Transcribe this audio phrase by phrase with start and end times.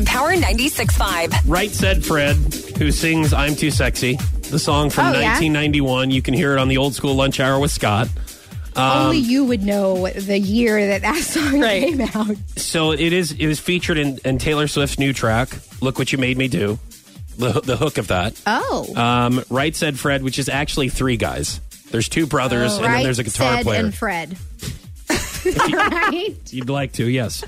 [0.00, 1.42] on Power 96.5.
[1.46, 2.36] Right said Fred,
[2.78, 4.14] who sings I'm Too Sexy,
[4.50, 5.32] the song from Oh, yeah?
[5.38, 6.10] 1991.
[6.10, 8.08] You can hear it on the old school lunch hour with Scott.
[8.76, 11.82] Only you would know the year that that song Right.
[11.82, 12.36] came out.
[12.56, 13.32] So it is.
[13.32, 15.50] It was featured in, in Taylor Swift's new track,
[15.82, 16.78] "Look What You Made Me Do."
[17.36, 18.40] The the hook of that.
[18.46, 18.94] Oh.
[18.96, 21.60] Um, right said Fred, which is actually three guys.
[21.90, 23.80] There's two brothers, and then there's a guitar Sid player.
[23.84, 24.36] and Fred.
[25.44, 26.36] right?
[26.52, 27.42] You'd like to, yes.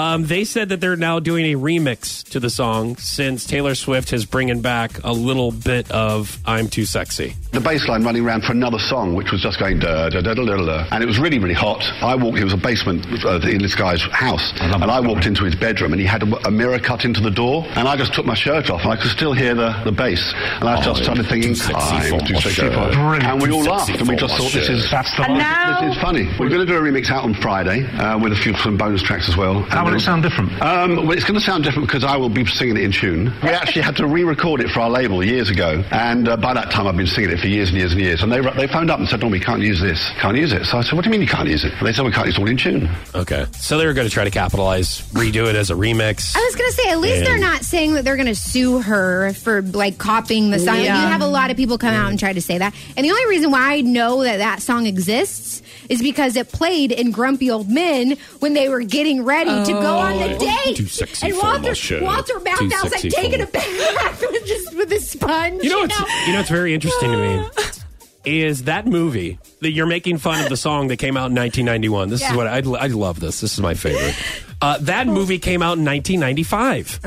[0.00, 4.14] Um, they said that they're now doing a remix to the song since Taylor Swift
[4.14, 8.44] is bringing back a little bit of "I'm Too Sexy." the bass line running around
[8.44, 11.06] for another song, which was just going da da da da da da, and it
[11.06, 11.82] was really really hot.
[12.00, 12.38] I walked.
[12.38, 15.92] It was a basement uh, in this guy's house, and I walked into his bedroom,
[15.92, 18.34] and he had a, a mirror cut into the door, and I just took my
[18.34, 21.50] shirt off, and I could still hear the, the bass, and I just started thinking,
[21.74, 25.14] I'm too sexy for and we all laughed, and we just thought this is That's
[25.16, 25.42] the And one.
[25.42, 26.24] now- this is funny.
[26.38, 29.02] We're going to do a remix out on Friday uh, with a few some bonus
[29.02, 29.62] tracks as well.
[29.64, 30.50] How will it sound different?
[30.62, 33.32] Um, well, it's going to sound different because I will be singing it in tune.
[33.42, 36.70] We actually had to re-record it for our label years ago, and uh, by that
[36.70, 38.22] time I've been singing it for years and years and years.
[38.22, 40.10] And they they phoned up and said, "No, we can't use this.
[40.20, 41.86] Can't use it." So I said, "What do you mean you can't use it?" And
[41.86, 44.12] they said, "We can't use it all in tune." Okay, so they were going to
[44.12, 46.34] try to capitalize, redo it as a remix.
[46.36, 48.34] I was going to say, at least And- they're not saying that they're going to
[48.34, 50.76] sue her for like copying the song.
[50.76, 51.02] Yeah.
[51.02, 52.74] You have a lot of people come out and try to say that.
[52.96, 56.92] And the only reason why I know that that song exists is because it played
[56.92, 60.76] in Grumpy Old Men when they were getting ready to go on the date.
[60.76, 62.02] Too sexy and for Walter, shirt.
[62.02, 65.62] Walter Matthau's like taking a bath with just with a sponge.
[65.62, 67.46] You know what's you know what's very interesting to me
[68.24, 72.10] is that movie that you're making fun of the song that came out in 1991.
[72.10, 73.20] This is what I, I love.
[73.20, 74.14] This this is my favorite.
[74.62, 77.00] Uh, that movie came out in 1995.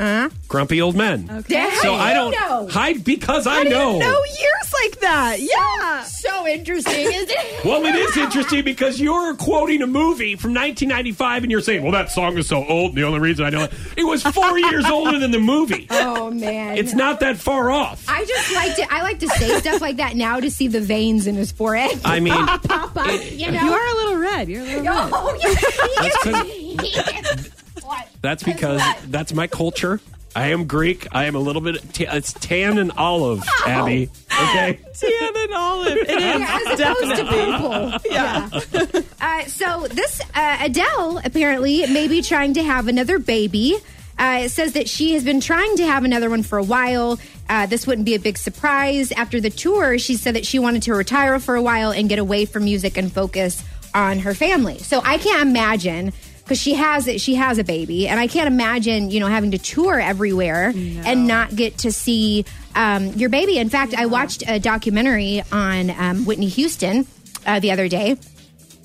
[0.48, 1.44] Grumpy Old Men.
[1.46, 2.68] Yeah, So how I do don't you know?
[2.68, 3.98] hide because I, I know.
[3.98, 5.36] know years like that.
[5.40, 6.02] Yeah.
[6.04, 7.50] So interesting, isn't it?
[7.64, 11.92] Well, it is interesting because you're quoting a movie from 1995 and you're saying, "Well,
[11.92, 14.84] that song is so old." The only reason I know it, it was four years
[14.84, 15.86] older than the movie.
[16.06, 18.04] Oh man, It's not that far off.
[18.08, 20.80] I just like to I like to say stuff like that now to see the
[20.80, 21.98] veins in his forehead.
[22.04, 23.62] I mean, pop up, you know.
[23.64, 24.48] You are a little red.
[24.48, 25.10] You're a little red.
[25.12, 25.54] Oh, yeah.
[26.02, 27.50] That's 'cause-
[27.84, 28.08] What?
[28.22, 30.00] That's because that's my culture.
[30.36, 31.06] I am Greek.
[31.12, 31.92] I am a little bit.
[31.94, 34.10] T- it's tan and olive, Abby.
[34.32, 34.80] Okay.
[34.94, 35.96] Tan and olive.
[35.96, 38.12] It is Yeah, as opposed to purple.
[38.12, 39.08] Yeah.
[39.20, 43.76] Uh, so this uh, Adele apparently may be trying to have another baby.
[44.18, 47.18] Uh, it says that she has been trying to have another one for a while.
[47.48, 49.12] Uh, this wouldn't be a big surprise.
[49.12, 52.18] After the tour, she said that she wanted to retire for a while and get
[52.18, 53.62] away from music and focus
[53.92, 54.78] on her family.
[54.78, 56.12] So I can't imagine
[56.44, 57.20] because she has it.
[57.20, 61.26] She has a baby, and I can't imagine you know having to tour everywhere and
[61.26, 62.44] not get to see
[62.74, 63.58] um, your baby.
[63.58, 67.06] In fact, I watched a documentary on um, Whitney Houston
[67.46, 68.16] uh, the other day,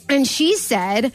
[0.07, 1.11] and she said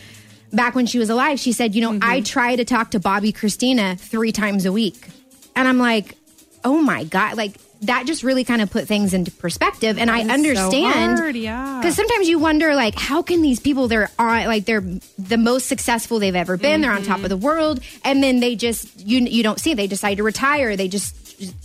[0.53, 3.35] back when she was alive, she said, you know, I try to talk to Bobbi
[3.35, 5.09] Kristina three times a week,
[5.57, 6.17] and I'm like,
[6.65, 7.57] oh my god, like.
[7.83, 11.81] That just really kind of put things into perspective, and I is so understand yeah.
[11.83, 14.83] because sometimes you wonder like how can these people they're on like they're
[15.19, 17.25] the most successful they've ever been they're on top Mm-hmm.
[17.25, 19.75] of the world and then they just you you don't see it.
[19.75, 21.15] they decide to retire they just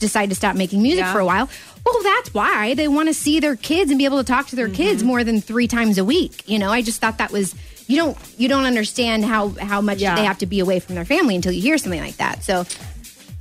[0.02, 1.14] decide to stop making music Yeah.
[1.14, 1.48] for a while
[1.86, 4.58] well that's why they want to see their kids and be able to talk to
[4.58, 4.76] their Mm-hmm.
[4.76, 7.56] kids more than three times a week you know i just thought that was
[7.88, 10.16] you don't you don't understand how how much Yeah.
[10.16, 12.66] they have to be away from their family until you hear something like that so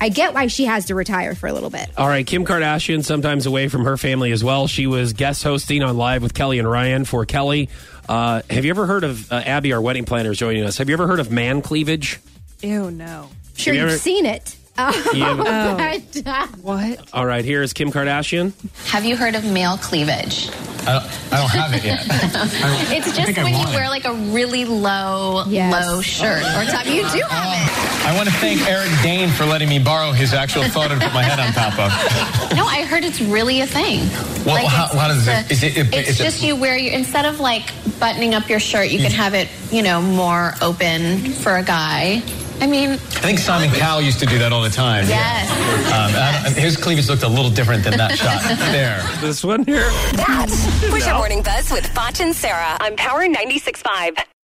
[0.00, 3.04] i get why she has to retire for a little bit All right, Kim Kardashian
[3.04, 4.66] sometimes away from her family as well.
[4.68, 7.68] She was guest hosting on Live with Kelly and Ryan for Kelly.
[8.08, 10.78] Uh, have you ever heard of uh, Abby, our wedding planner, is joining us?
[10.78, 12.20] Have you ever heard of man cleavage?
[12.62, 13.28] Ew, no.
[13.56, 15.40] sure you you've ever- seen it You have-
[16.26, 17.00] uh, What?
[17.12, 18.52] All right, here is Kim Kardashian.
[18.90, 20.48] Have you heard of male cleavage?
[20.88, 22.06] I don't, I don't have it yet.
[22.10, 23.74] I- It's just when you it.
[23.74, 25.70] wear like a really low, Yes.
[25.70, 26.86] low shirt or top.
[26.86, 28.06] You do have um, it.
[28.06, 31.12] I want to thank Eric Dane for letting me borrow his actual photo and put
[31.12, 31.92] my head on top of.
[31.92, 32.56] it.
[32.56, 34.00] No, I heard it's really a thing.
[34.46, 36.42] Well, Like, how- it's how does the- it- is it- it- It's is it- just
[36.42, 37.70] you wear your instead of like
[38.00, 42.22] buttoning up your shirt, you can have it, you know, more open for a guy.
[42.60, 45.06] I mean, I think Simon Cowell used to do that all the time.
[45.08, 45.50] yes.
[45.92, 49.00] Um, I don't- his cleavage looked a little different than that shot there.
[49.20, 49.88] This one here.
[50.14, 50.48] That.
[50.90, 54.18] Push Up Morning Buzz with Foch and Sarah on Power 96.5.